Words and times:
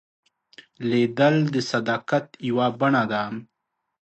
لیدل 0.89 1.35
د 1.53 1.55
صداقت 1.71 2.25
یوه 2.49 2.67
بڼه 2.79 3.03
ده 3.11 3.23